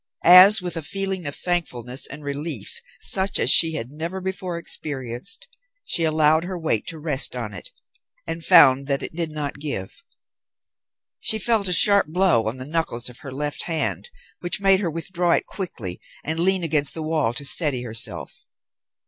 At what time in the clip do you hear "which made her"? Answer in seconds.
14.39-14.89